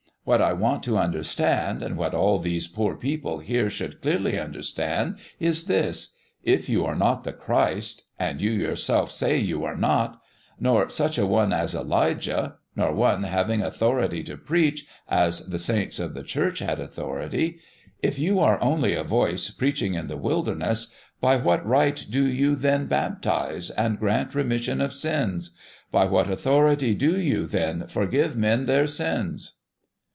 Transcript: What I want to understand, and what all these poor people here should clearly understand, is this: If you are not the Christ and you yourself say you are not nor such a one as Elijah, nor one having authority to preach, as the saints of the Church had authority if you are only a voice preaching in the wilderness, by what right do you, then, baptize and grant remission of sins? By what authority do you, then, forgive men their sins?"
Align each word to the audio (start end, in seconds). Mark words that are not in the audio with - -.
What 0.23 0.39
I 0.39 0.53
want 0.53 0.83
to 0.83 0.99
understand, 0.99 1.81
and 1.81 1.97
what 1.97 2.13
all 2.13 2.37
these 2.37 2.67
poor 2.67 2.95
people 2.95 3.39
here 3.39 3.71
should 3.71 4.01
clearly 4.03 4.37
understand, 4.37 5.17
is 5.39 5.63
this: 5.65 6.15
If 6.43 6.69
you 6.69 6.85
are 6.85 6.95
not 6.95 7.23
the 7.23 7.33
Christ 7.33 8.03
and 8.19 8.39
you 8.39 8.51
yourself 8.51 9.09
say 9.11 9.39
you 9.39 9.65
are 9.65 9.75
not 9.75 10.21
nor 10.59 10.89
such 10.91 11.17
a 11.17 11.25
one 11.25 11.51
as 11.51 11.73
Elijah, 11.73 12.53
nor 12.75 12.93
one 12.93 13.23
having 13.23 13.63
authority 13.63 14.23
to 14.25 14.37
preach, 14.37 14.85
as 15.09 15.47
the 15.49 15.57
saints 15.57 15.99
of 15.99 16.13
the 16.13 16.23
Church 16.23 16.59
had 16.59 16.79
authority 16.79 17.57
if 18.03 18.19
you 18.19 18.37
are 18.39 18.61
only 18.61 18.93
a 18.93 19.03
voice 19.03 19.49
preaching 19.49 19.95
in 19.95 20.05
the 20.05 20.17
wilderness, 20.17 20.93
by 21.19 21.35
what 21.35 21.65
right 21.65 22.05
do 22.11 22.23
you, 22.27 22.55
then, 22.55 22.85
baptize 22.85 23.71
and 23.71 23.97
grant 23.99 24.35
remission 24.35 24.81
of 24.81 24.93
sins? 24.93 25.55
By 25.91 26.05
what 26.05 26.29
authority 26.29 26.93
do 26.93 27.19
you, 27.19 27.47
then, 27.47 27.87
forgive 27.87 28.37
men 28.37 28.65
their 28.65 28.85
sins?" 28.85 29.53